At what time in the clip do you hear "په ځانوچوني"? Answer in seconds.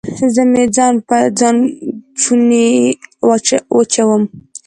1.07-2.67